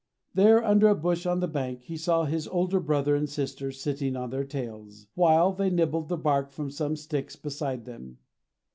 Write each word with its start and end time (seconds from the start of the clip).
There, 0.33 0.63
under 0.63 0.87
a 0.87 0.95
bush 0.95 1.27
on 1.27 1.41
the 1.41 1.47
bank, 1.47 1.83
he 1.83 1.95
saw 1.95 2.23
his 2.25 2.47
older 2.47 2.79
brother 2.79 3.15
and 3.15 3.29
sister 3.29 3.71
sitting 3.71 4.15
on 4.15 4.31
their 4.31 4.43
tails, 4.43 5.05
while 5.13 5.53
they 5.53 5.69
nibbled 5.69 6.09
the 6.09 6.17
bark 6.17 6.51
from 6.51 6.71
some 6.71 6.95
sticks 6.95 7.35
beside 7.35 7.85
them. 7.85 8.17